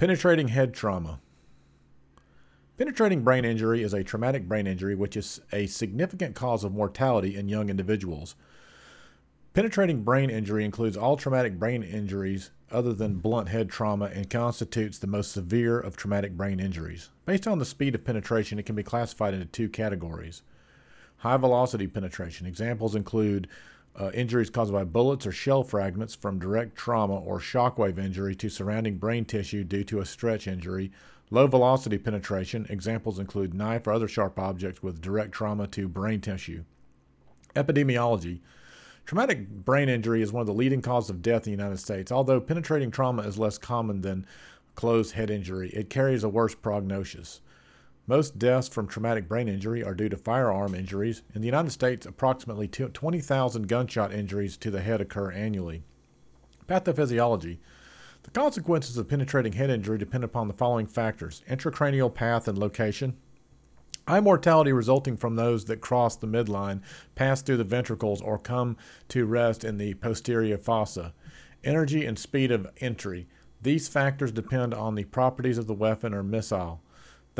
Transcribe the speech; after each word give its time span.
Penetrating 0.00 0.48
head 0.48 0.72
trauma. 0.72 1.20
Penetrating 2.78 3.22
brain 3.22 3.44
injury 3.44 3.82
is 3.82 3.92
a 3.92 4.02
traumatic 4.02 4.48
brain 4.48 4.66
injury 4.66 4.94
which 4.94 5.14
is 5.14 5.42
a 5.52 5.66
significant 5.66 6.34
cause 6.34 6.64
of 6.64 6.72
mortality 6.72 7.36
in 7.36 7.50
young 7.50 7.68
individuals. 7.68 8.34
Penetrating 9.52 10.02
brain 10.02 10.30
injury 10.30 10.64
includes 10.64 10.96
all 10.96 11.18
traumatic 11.18 11.58
brain 11.58 11.82
injuries 11.82 12.50
other 12.70 12.94
than 12.94 13.18
blunt 13.18 13.50
head 13.50 13.68
trauma 13.68 14.06
and 14.06 14.30
constitutes 14.30 14.96
the 14.96 15.06
most 15.06 15.32
severe 15.32 15.78
of 15.78 15.98
traumatic 15.98 16.34
brain 16.34 16.60
injuries. 16.60 17.10
Based 17.26 17.46
on 17.46 17.58
the 17.58 17.66
speed 17.66 17.94
of 17.94 18.02
penetration, 18.02 18.58
it 18.58 18.64
can 18.64 18.74
be 18.74 18.82
classified 18.82 19.34
into 19.34 19.44
two 19.44 19.68
categories. 19.68 20.40
High 21.18 21.36
velocity 21.36 21.86
penetration. 21.86 22.46
Examples 22.46 22.94
include 22.94 23.48
uh, 23.98 24.10
injuries 24.14 24.50
caused 24.50 24.72
by 24.72 24.84
bullets 24.84 25.26
or 25.26 25.32
shell 25.32 25.62
fragments 25.62 26.14
from 26.14 26.38
direct 26.38 26.76
trauma 26.76 27.16
or 27.16 27.40
shockwave 27.40 27.98
injury 27.98 28.34
to 28.36 28.48
surrounding 28.48 28.98
brain 28.98 29.24
tissue 29.24 29.64
due 29.64 29.84
to 29.84 30.00
a 30.00 30.06
stretch 30.06 30.46
injury. 30.46 30.90
Low 31.30 31.46
velocity 31.46 31.98
penetration. 31.98 32.66
Examples 32.70 33.18
include 33.18 33.54
knife 33.54 33.86
or 33.86 33.92
other 33.92 34.08
sharp 34.08 34.38
objects 34.38 34.82
with 34.82 35.00
direct 35.00 35.32
trauma 35.32 35.66
to 35.68 35.88
brain 35.88 36.20
tissue. 36.20 36.64
Epidemiology. 37.54 38.40
Traumatic 39.06 39.48
brain 39.48 39.88
injury 39.88 40.22
is 40.22 40.32
one 40.32 40.40
of 40.40 40.46
the 40.46 40.52
leading 40.52 40.82
causes 40.82 41.10
of 41.10 41.22
death 41.22 41.46
in 41.46 41.52
the 41.52 41.62
United 41.62 41.78
States. 41.78 42.12
Although 42.12 42.40
penetrating 42.40 42.90
trauma 42.90 43.22
is 43.22 43.38
less 43.38 43.58
common 43.58 44.02
than 44.02 44.26
closed 44.76 45.14
head 45.14 45.30
injury, 45.30 45.70
it 45.70 45.90
carries 45.90 46.22
a 46.22 46.28
worse 46.28 46.54
prognosis. 46.54 47.40
Most 48.10 48.40
deaths 48.40 48.66
from 48.66 48.88
traumatic 48.88 49.28
brain 49.28 49.46
injury 49.46 49.84
are 49.84 49.94
due 49.94 50.08
to 50.08 50.16
firearm 50.16 50.74
injuries. 50.74 51.22
In 51.32 51.42
the 51.42 51.46
United 51.46 51.70
States, 51.70 52.04
approximately 52.04 52.66
20,000 52.66 53.68
gunshot 53.68 54.12
injuries 54.12 54.56
to 54.56 54.70
the 54.72 54.80
head 54.80 55.00
occur 55.00 55.30
annually. 55.30 55.84
Pathophysiology. 56.66 57.58
The 58.24 58.30
consequences 58.32 58.96
of 58.96 59.08
penetrating 59.08 59.52
head 59.52 59.70
injury 59.70 59.96
depend 59.96 60.24
upon 60.24 60.48
the 60.48 60.54
following 60.54 60.88
factors 60.88 61.44
intracranial 61.48 62.12
path 62.12 62.48
and 62.48 62.58
location, 62.58 63.16
High 64.08 64.18
mortality 64.18 64.72
resulting 64.72 65.16
from 65.16 65.36
those 65.36 65.66
that 65.66 65.80
cross 65.80 66.16
the 66.16 66.26
midline, 66.26 66.80
pass 67.14 67.42
through 67.42 67.58
the 67.58 67.62
ventricles, 67.62 68.20
or 68.20 68.40
come 68.40 68.76
to 69.10 69.24
rest 69.24 69.62
in 69.62 69.78
the 69.78 69.94
posterior 69.94 70.58
fossa. 70.58 71.14
Energy 71.62 72.06
and 72.06 72.18
speed 72.18 72.50
of 72.50 72.72
entry. 72.78 73.28
These 73.62 73.86
factors 73.86 74.32
depend 74.32 74.74
on 74.74 74.96
the 74.96 75.04
properties 75.04 75.58
of 75.58 75.68
the 75.68 75.74
weapon 75.74 76.12
or 76.12 76.24
missile. 76.24 76.82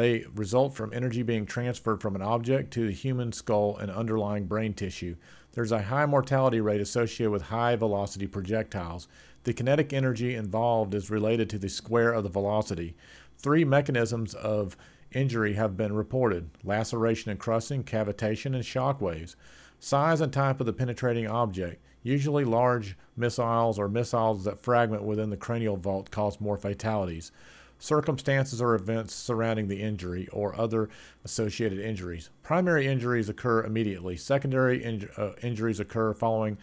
They 0.00 0.24
result 0.34 0.72
from 0.72 0.94
energy 0.94 1.22
being 1.22 1.44
transferred 1.44 2.00
from 2.00 2.14
an 2.14 2.22
object 2.22 2.72
to 2.72 2.86
the 2.86 2.92
human 2.92 3.32
skull 3.32 3.76
and 3.76 3.90
underlying 3.90 4.46
brain 4.46 4.72
tissue. 4.72 5.16
There's 5.52 5.72
a 5.72 5.82
high 5.82 6.06
mortality 6.06 6.58
rate 6.58 6.80
associated 6.80 7.30
with 7.30 7.42
high 7.42 7.76
velocity 7.76 8.26
projectiles. 8.26 9.08
The 9.44 9.52
kinetic 9.52 9.92
energy 9.92 10.36
involved 10.36 10.94
is 10.94 11.10
related 11.10 11.50
to 11.50 11.58
the 11.58 11.68
square 11.68 12.14
of 12.14 12.22
the 12.22 12.30
velocity. 12.30 12.96
Three 13.36 13.62
mechanisms 13.62 14.32
of 14.32 14.74
injury 15.12 15.52
have 15.52 15.76
been 15.76 15.92
reported 15.92 16.48
laceration 16.64 17.30
and 17.30 17.38
crusting, 17.38 17.84
cavitation, 17.84 18.54
and 18.54 18.64
shock 18.64 19.02
waves. 19.02 19.36
Size 19.80 20.22
and 20.22 20.32
type 20.32 20.60
of 20.60 20.66
the 20.66 20.72
penetrating 20.72 21.26
object. 21.26 21.84
Usually, 22.02 22.46
large 22.46 22.96
missiles 23.18 23.78
or 23.78 23.86
missiles 23.86 24.44
that 24.44 24.62
fragment 24.62 25.02
within 25.02 25.28
the 25.28 25.36
cranial 25.36 25.76
vault 25.76 26.10
cause 26.10 26.40
more 26.40 26.56
fatalities. 26.56 27.32
Circumstances 27.80 28.62
or 28.62 28.76
events 28.76 29.14
surrounding 29.14 29.66
the 29.66 29.82
injury 29.82 30.28
or 30.28 30.58
other 30.58 30.88
associated 31.24 31.80
injuries. 31.80 32.30
Primary 32.42 32.86
injuries 32.86 33.28
occur 33.28 33.64
immediately. 33.64 34.16
Secondary 34.16 35.08
uh, 35.16 35.30
injuries 35.42 35.80
occur 35.80 36.14
following 36.14 36.56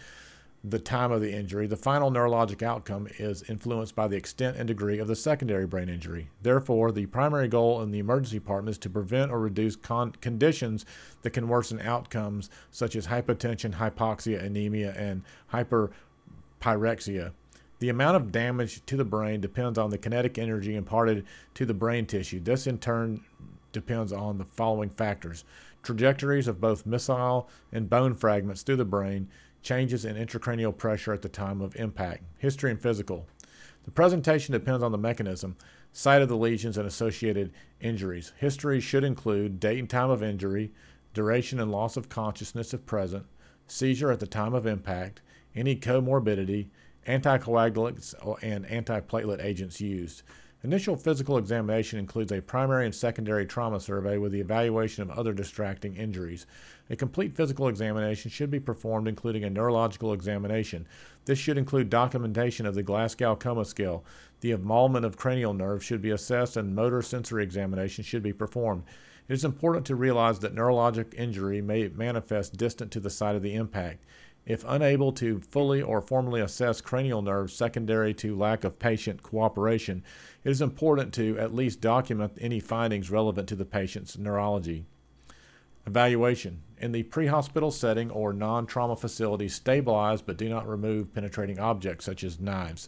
the 0.64 0.80
time 0.80 1.12
of 1.12 1.22
the 1.22 1.34
injury, 1.34 1.68
the 1.68 1.78
final 1.78 2.12
neurologic 2.12 2.62
outcome 2.62 3.08
is 3.20 3.44
influenced 3.44 3.96
by 3.96 4.08
the 4.08 4.18
extent 4.18 4.58
and 4.58 4.68
degree 4.68 5.00
of 5.00 5.08
the 5.08 5.16
secondary 5.16 5.66
brain 5.66 5.88
injury. 5.88 6.30
Therefore, 6.42 6.92
the 6.92 7.06
primary 7.06 7.48
goal 7.48 7.82
in 7.82 7.92
the 7.92 8.00
emergency 8.00 8.40
department 8.40 8.74
is 8.74 8.78
to 8.80 8.90
prevent 8.90 9.32
or 9.32 9.40
reduce 9.40 9.76
con- 9.76 10.14
conditions 10.14 10.86
that 11.22 11.32
can 11.32 11.48
worsen 11.48 11.80
outcomes 11.82 12.50
such 12.72 12.96
as 12.96 13.08
hypotension, 13.08 13.76
hypoxia, 13.76 14.44
anemia, 14.44 14.94
and 14.98 15.24
hyperpyrexia. 15.54 17.32
The 17.80 17.90
amount 17.90 18.16
of 18.16 18.32
damage 18.32 18.86
to 18.88 18.98
the 18.98 19.06
brain 19.06 19.40
depends 19.40 19.78
on 19.78 19.92
the 19.92 19.98
kinetic 19.98 20.38
energy 20.38 20.76
imparted 20.76 21.26
to 21.54 21.66
the 21.66 21.74
brain 21.74 22.06
tissue. 22.06 22.40
This, 22.40 22.66
in 22.66 22.80
turn, 22.80 23.24
depends 23.72 24.12
on 24.12 24.38
the 24.38 24.46
following 24.46 24.90
factors 24.90 25.44
trajectories 25.84 26.48
of 26.48 26.60
both 26.60 26.86
missile 26.86 27.48
and 27.72 27.90
bone 27.90 28.14
fragments 28.14 28.62
through 28.62 28.76
the 28.76 28.84
brain 28.84 29.30
changes 29.62 30.04
in 30.04 30.18
intracranial 30.18 30.76
pressure 30.76 31.14
at 31.14 31.22
the 31.22 31.30
time 31.30 31.62
of 31.62 31.76
impact, 31.78 32.24
history 32.38 32.72
and 32.72 32.82
physical. 32.82 33.26
The 33.86 33.92
presentation 33.92 34.52
depends 34.52 34.84
on 34.84 34.92
the 34.92 34.98
mechanism, 34.98 35.56
site 35.94 36.22
of 36.22 36.28
the 36.28 36.36
lesions, 36.36 36.78
and 36.78 36.86
associated 36.86 37.54
injuries. 37.80 38.34
History 38.38 38.82
should 38.82 39.06
include 39.06 39.62
date 39.62 39.80
and 39.80 39.90
time 39.90 40.10
of 40.10 40.22
injury, 40.22 40.74
duration 41.14 41.60
and 41.60 41.72
loss 41.72 41.96
of 41.96 42.10
consciousness 42.10 42.74
if 42.74 42.86
present, 42.86 43.26
seizure 43.68 44.12
at 44.12 44.20
the 44.20 44.28
time 44.28 44.54
of 44.54 44.68
impact, 44.68 45.22
any 45.56 45.76
comorbidity, 45.76 46.68
anticoagulants 47.08 48.14
and 48.44 48.66
antiplatelet 48.66 49.44
agents 49.44 49.82
used. 49.82 50.24
Initial 50.64 50.96
physical 50.96 51.38
examination 51.38 52.00
includes 52.00 52.32
a 52.32 52.42
primary 52.42 52.86
and 52.86 52.94
secondary 52.94 53.46
trauma 53.46 53.80
survey 53.80 54.18
with 54.18 54.32
the 54.32 54.42
evaluation 54.42 55.04
of 55.04 55.12
other 55.12 55.32
distracting 55.32 55.96
injuries. 55.96 56.48
A 56.90 56.96
complete 56.96 57.36
physical 57.36 57.68
examination 57.68 58.32
should 58.32 58.50
be 58.50 58.60
performed, 58.60 59.08
including 59.08 59.44
a 59.44 59.50
neurological 59.50 60.14
examination. 60.14 60.88
This 61.26 61.38
should 61.38 61.60
include 61.60 61.92
documentation 61.92 62.66
of 62.66 62.74
the 62.74 62.82
Glasgow 62.82 63.36
Coma 63.36 63.66
Scale. 63.66 64.04
The 64.42 64.52
involvement 64.52 65.06
of 65.06 65.16
cranial 65.16 65.54
nerves 65.54 65.86
should 65.86 66.02
be 66.02 66.10
assessed, 66.10 66.58
and 66.58 66.76
motor 66.76 67.04
sensory 67.04 67.44
examination 67.44 68.04
should 68.04 68.24
be 68.24 68.34
performed. 68.34 68.84
It 69.30 69.34
is 69.34 69.46
important 69.46 69.86
to 69.88 69.96
realize 69.96 70.40
that 70.40 70.56
neurologic 70.56 71.14
injury 71.14 71.62
may 71.62 71.88
manifest 71.90 72.58
distant 72.58 72.92
to 72.94 73.00
the 73.00 73.10
site 73.10 73.36
of 73.36 73.44
the 73.44 73.54
impact. 73.54 74.06
If 74.48 74.64
unable 74.66 75.12
to 75.12 75.42
fully 75.42 75.82
or 75.82 76.00
formally 76.00 76.40
assess 76.40 76.80
cranial 76.80 77.22
nerves 77.22 77.54
secondary 77.54 78.14
to 78.14 78.34
lack 78.34 78.64
of 78.64 78.80
patient 78.80 79.22
cooperation, 79.22 80.06
it 80.46 80.50
is 80.50 80.62
important 80.62 81.14
to 81.16 81.38
at 81.38 81.54
least 81.54 81.82
document 81.82 82.38
any 82.40 82.62
findings 82.62 83.12
relevant 83.12 83.50
to 83.50 83.58
the 83.58 83.66
patient's 83.66 84.18
neurology. 84.18 84.86
Evaluation. 85.86 86.62
In 86.78 86.94
the 86.94 87.04
pre 87.04 87.28
hospital 87.28 87.72
setting 87.72 88.10
or 88.10 88.32
non 88.32 88.66
trauma 88.66 88.96
facility, 88.96 89.50
stabilize 89.50 90.22
but 90.22 90.38
do 90.38 90.48
not 90.48 90.66
remove 90.66 91.14
penetrating 91.14 91.60
objects 91.60 92.06
such 92.06 92.24
as 92.24 92.40
knives. 92.40 92.88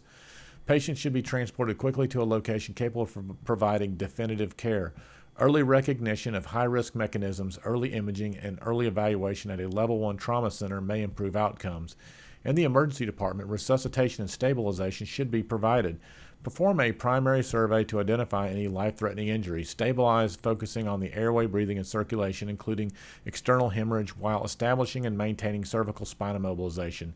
Patients 0.64 0.98
should 0.98 1.12
be 1.12 1.20
transported 1.20 1.76
quickly 1.76 2.08
to 2.08 2.22
a 2.22 2.24
location 2.24 2.72
capable 2.72 3.02
of 3.02 3.44
providing 3.44 3.96
definitive 3.96 4.56
care. 4.56 4.94
Early 5.40 5.62
recognition 5.62 6.34
of 6.34 6.44
high 6.44 6.64
risk 6.64 6.94
mechanisms, 6.94 7.58
early 7.64 7.94
imaging, 7.94 8.36
and 8.36 8.58
early 8.60 8.86
evaluation 8.86 9.50
at 9.50 9.58
a 9.58 9.68
level 9.68 9.98
1 9.98 10.18
trauma 10.18 10.50
center 10.50 10.82
may 10.82 11.02
improve 11.02 11.34
outcomes. 11.34 11.96
In 12.44 12.56
the 12.56 12.64
emergency 12.64 13.06
department, 13.06 13.48
resuscitation 13.48 14.20
and 14.20 14.30
stabilization 14.30 15.06
should 15.06 15.30
be 15.30 15.42
provided. 15.42 15.98
Perform 16.42 16.78
a 16.78 16.92
primary 16.92 17.42
survey 17.42 17.84
to 17.84 18.00
identify 18.00 18.48
any 18.48 18.68
life 18.68 18.98
threatening 18.98 19.28
injuries. 19.28 19.70
Stabilize, 19.70 20.36
focusing 20.36 20.86
on 20.86 21.00
the 21.00 21.14
airway, 21.14 21.46
breathing, 21.46 21.78
and 21.78 21.86
circulation, 21.86 22.50
including 22.50 22.92
external 23.24 23.70
hemorrhage, 23.70 24.14
while 24.14 24.44
establishing 24.44 25.06
and 25.06 25.16
maintaining 25.16 25.64
cervical 25.64 26.04
spine 26.04 26.36
immobilization. 26.36 27.12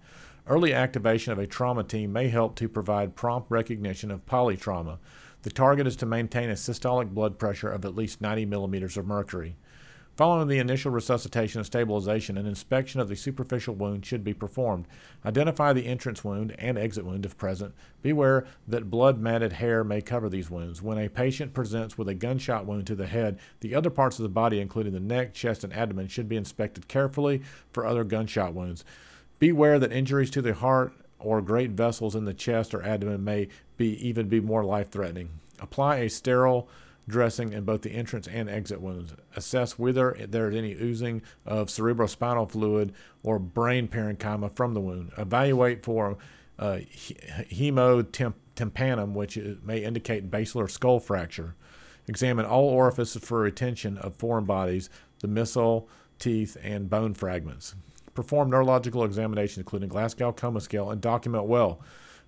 Early 0.46 0.72
activation 0.72 1.34
of 1.34 1.38
a 1.38 1.46
trauma 1.46 1.84
team 1.84 2.10
may 2.10 2.28
help 2.28 2.56
to 2.56 2.70
provide 2.70 3.16
prompt 3.16 3.50
recognition 3.50 4.10
of 4.10 4.24
polytrauma. 4.24 4.96
The 5.44 5.50
target 5.50 5.86
is 5.86 5.96
to 5.96 6.06
maintain 6.06 6.48
a 6.48 6.54
systolic 6.54 7.10
blood 7.10 7.38
pressure 7.38 7.70
of 7.70 7.84
at 7.84 7.94
least 7.94 8.22
90 8.22 8.46
millimeters 8.46 8.96
of 8.96 9.06
mercury. 9.06 9.56
Following 10.16 10.48
the 10.48 10.58
initial 10.58 10.90
resuscitation 10.90 11.58
and 11.58 11.66
stabilization, 11.66 12.38
an 12.38 12.46
inspection 12.46 12.98
of 12.98 13.10
the 13.10 13.14
superficial 13.14 13.74
wound 13.74 14.06
should 14.06 14.24
be 14.24 14.32
performed. 14.32 14.86
Identify 15.22 15.74
the 15.74 15.84
entrance 15.84 16.24
wound 16.24 16.54
and 16.58 16.78
exit 16.78 17.04
wound 17.04 17.26
if 17.26 17.36
present. 17.36 17.74
Beware 18.00 18.46
that 18.66 18.88
blood 18.88 19.18
matted 19.18 19.52
hair 19.52 19.84
may 19.84 20.00
cover 20.00 20.30
these 20.30 20.48
wounds. 20.48 20.80
When 20.80 20.96
a 20.96 21.10
patient 21.10 21.52
presents 21.52 21.98
with 21.98 22.08
a 22.08 22.14
gunshot 22.14 22.64
wound 22.64 22.86
to 22.86 22.94
the 22.94 23.06
head, 23.06 23.38
the 23.60 23.74
other 23.74 23.90
parts 23.90 24.18
of 24.18 24.22
the 24.22 24.30
body, 24.30 24.60
including 24.60 24.94
the 24.94 25.00
neck, 25.00 25.34
chest, 25.34 25.62
and 25.62 25.74
abdomen, 25.74 26.08
should 26.08 26.28
be 26.28 26.36
inspected 26.38 26.88
carefully 26.88 27.42
for 27.70 27.84
other 27.84 28.04
gunshot 28.04 28.54
wounds. 28.54 28.82
Beware 29.38 29.78
that 29.78 29.92
injuries 29.92 30.30
to 30.30 30.40
the 30.40 30.54
heart 30.54 30.94
or 31.24 31.40
great 31.40 31.70
vessels 31.70 32.14
in 32.14 32.24
the 32.24 32.34
chest 32.34 32.74
or 32.74 32.82
abdomen 32.82 33.24
may 33.24 33.48
be 33.76 34.06
even 34.06 34.28
be 34.28 34.40
more 34.40 34.64
life 34.64 34.90
threatening. 34.90 35.30
Apply 35.60 35.96
a 35.96 36.10
sterile 36.10 36.68
dressing 37.08 37.52
in 37.52 37.64
both 37.64 37.82
the 37.82 37.90
entrance 37.90 38.26
and 38.26 38.48
exit 38.48 38.80
wounds. 38.80 39.14
Assess 39.36 39.78
whether 39.78 40.16
there 40.28 40.50
is 40.50 40.56
any 40.56 40.72
oozing 40.72 41.22
of 41.44 41.68
cerebrospinal 41.68 42.50
fluid 42.50 42.94
or 43.22 43.38
brain 43.38 43.88
parenchyma 43.88 44.54
from 44.54 44.74
the 44.74 44.80
wound. 44.80 45.12
Evaluate 45.18 45.84
for 45.84 46.16
uh, 46.58 46.78
hemotympanum, 47.50 49.12
which 49.12 49.38
may 49.62 49.84
indicate 49.84 50.30
basilar 50.30 50.68
skull 50.68 51.00
fracture. 51.00 51.54
Examine 52.06 52.46
all 52.46 52.68
orifices 52.68 53.22
for 53.24 53.40
retention 53.40 53.98
of 53.98 54.14
foreign 54.16 54.44
bodies, 54.44 54.90
the 55.20 55.28
missile, 55.28 55.88
teeth, 56.18 56.56
and 56.62 56.90
bone 56.90 57.14
fragments. 57.14 57.74
Perform 58.14 58.50
neurological 58.50 59.04
examination, 59.04 59.60
including 59.60 59.88
Glasgow 59.88 60.32
Coma 60.32 60.60
Scale, 60.60 60.90
and 60.90 61.00
document 61.00 61.44
well. 61.44 61.80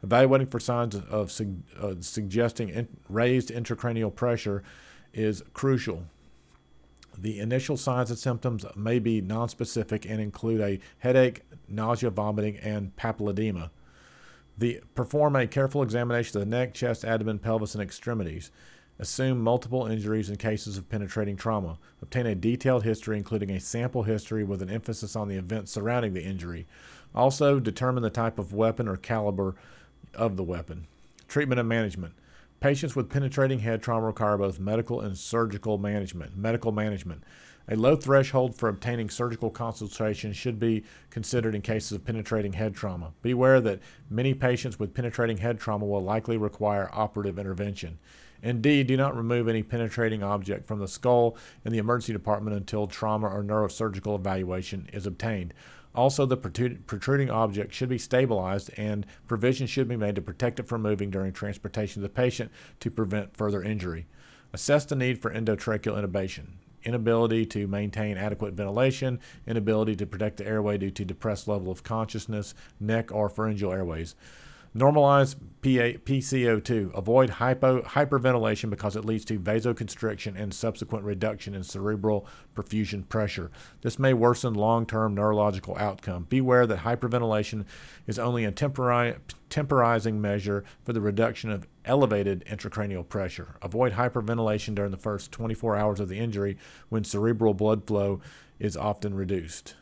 Evaluating 0.02 0.48
for 0.48 0.60
signs 0.60 0.94
of 0.94 1.40
uh, 1.80 1.94
suggesting 2.00 2.68
in- 2.68 2.88
raised 3.08 3.50
intracranial 3.50 4.14
pressure 4.14 4.62
is 5.14 5.42
crucial. 5.54 6.04
The 7.16 7.38
initial 7.40 7.76
signs 7.76 8.10
and 8.10 8.18
symptoms 8.18 8.66
may 8.76 8.98
be 8.98 9.22
nonspecific 9.22 10.08
and 10.10 10.20
include 10.20 10.60
a 10.60 10.80
headache, 10.98 11.42
nausea, 11.66 12.10
vomiting, 12.10 12.58
and 12.58 12.94
papilledema. 12.96 13.70
The, 14.58 14.80
perform 14.94 15.36
a 15.36 15.46
careful 15.46 15.82
examination 15.82 16.40
of 16.40 16.48
the 16.48 16.50
neck, 16.50 16.74
chest, 16.74 17.04
abdomen, 17.04 17.38
pelvis, 17.38 17.74
and 17.74 17.82
extremities. 17.82 18.50
Assume 18.98 19.40
multiple 19.40 19.86
injuries 19.86 20.30
in 20.30 20.36
cases 20.36 20.78
of 20.78 20.88
penetrating 20.88 21.36
trauma. 21.36 21.78
Obtain 22.00 22.26
a 22.26 22.34
detailed 22.34 22.82
history, 22.82 23.18
including 23.18 23.50
a 23.50 23.60
sample 23.60 24.04
history 24.04 24.42
with 24.42 24.62
an 24.62 24.70
emphasis 24.70 25.14
on 25.14 25.28
the 25.28 25.36
events 25.36 25.72
surrounding 25.72 26.14
the 26.14 26.24
injury. 26.24 26.66
Also, 27.14 27.60
determine 27.60 28.02
the 28.02 28.10
type 28.10 28.38
of 28.38 28.54
weapon 28.54 28.88
or 28.88 28.96
caliber 28.96 29.54
of 30.14 30.36
the 30.36 30.42
weapon. 30.42 30.86
Treatment 31.28 31.60
and 31.60 31.68
management. 31.68 32.14
Patients 32.60 32.96
with 32.96 33.10
penetrating 33.10 33.58
head 33.58 33.82
trauma 33.82 34.06
require 34.06 34.38
both 34.38 34.58
medical 34.58 35.02
and 35.02 35.16
surgical 35.16 35.76
management. 35.76 36.36
Medical 36.36 36.72
management. 36.72 37.22
A 37.68 37.76
low 37.76 37.96
threshold 37.96 38.54
for 38.54 38.68
obtaining 38.68 39.10
surgical 39.10 39.50
consultation 39.50 40.32
should 40.32 40.58
be 40.58 40.84
considered 41.10 41.54
in 41.54 41.62
cases 41.62 41.92
of 41.92 42.04
penetrating 42.04 42.52
head 42.54 42.74
trauma. 42.74 43.12
Beware 43.22 43.60
that 43.60 43.80
many 44.08 44.34
patients 44.34 44.78
with 44.78 44.94
penetrating 44.94 45.38
head 45.38 45.58
trauma 45.58 45.84
will 45.84 46.02
likely 46.02 46.36
require 46.36 46.88
operative 46.92 47.38
intervention. 47.38 47.98
Indeed, 48.42 48.86
do 48.86 48.96
not 48.96 49.16
remove 49.16 49.48
any 49.48 49.62
penetrating 49.62 50.22
object 50.22 50.66
from 50.66 50.78
the 50.78 50.88
skull 50.88 51.36
in 51.64 51.72
the 51.72 51.78
emergency 51.78 52.12
department 52.12 52.56
until 52.56 52.86
trauma 52.86 53.28
or 53.28 53.42
neurosurgical 53.42 54.18
evaluation 54.18 54.88
is 54.92 55.06
obtained. 55.06 55.54
Also, 55.94 56.26
the 56.26 56.36
protruding 56.36 57.30
object 57.30 57.72
should 57.72 57.88
be 57.88 57.96
stabilized 57.98 58.70
and 58.76 59.06
provision 59.26 59.66
should 59.66 59.88
be 59.88 59.96
made 59.96 60.14
to 60.14 60.20
protect 60.20 60.60
it 60.60 60.68
from 60.68 60.82
moving 60.82 61.10
during 61.10 61.32
transportation 61.32 62.02
of 62.02 62.02
the 62.02 62.14
patient 62.14 62.50
to 62.80 62.90
prevent 62.90 63.36
further 63.36 63.62
injury. 63.62 64.06
Assess 64.52 64.84
the 64.84 64.94
need 64.94 65.20
for 65.22 65.32
endotracheal 65.32 65.96
intubation 65.96 66.48
inability 66.86 67.44
to 67.44 67.66
maintain 67.66 68.16
adequate 68.16 68.54
ventilation, 68.54 69.18
inability 69.46 69.96
to 69.96 70.06
protect 70.06 70.36
the 70.36 70.46
airway 70.46 70.78
due 70.78 70.90
to 70.90 71.04
depressed 71.04 71.48
level 71.48 71.70
of 71.70 71.82
consciousness, 71.82 72.54
neck 72.78 73.10
or 73.12 73.28
pharyngeal 73.28 73.72
airways. 73.72 74.14
Normalize 74.74 75.36
PA, 75.62 75.98
PCO2. 76.04 76.96
Avoid 76.96 77.30
hypo, 77.30 77.82
hyperventilation 77.82 78.70
because 78.70 78.94
it 78.94 79.04
leads 79.04 79.24
to 79.24 79.38
vasoconstriction 79.38 80.40
and 80.40 80.54
subsequent 80.54 81.04
reduction 81.04 81.54
in 81.54 81.64
cerebral 81.64 82.26
perfusion 82.54 83.08
pressure. 83.08 83.50
This 83.82 83.98
may 83.98 84.14
worsen 84.14 84.54
long 84.54 84.86
term 84.86 85.14
neurological 85.14 85.76
outcome. 85.76 86.26
Beware 86.28 86.66
that 86.66 86.80
hyperventilation 86.80 87.64
is 88.06 88.18
only 88.18 88.44
a 88.44 88.52
tempori- 88.52 89.16
temporizing 89.50 90.20
measure 90.20 90.64
for 90.84 90.92
the 90.92 91.00
reduction 91.00 91.50
of 91.50 91.66
elevated 91.84 92.44
intracranial 92.46 93.08
pressure. 93.08 93.56
Avoid 93.62 93.92
hyperventilation 93.92 94.74
during 94.74 94.90
the 94.90 94.96
first 94.96 95.32
24 95.32 95.76
hours 95.76 96.00
of 96.00 96.08
the 96.08 96.18
injury 96.18 96.58
when 96.88 97.04
cerebral 97.04 97.54
blood 97.54 97.86
flow 97.86 98.20
is 98.58 98.76
often 98.76 99.14
reduced. 99.14 99.74